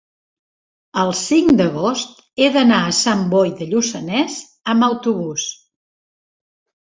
[1.01, 4.39] el cinc d'agost he d'anar a Sant Boi de Lluçanès
[4.75, 5.45] amb autobús.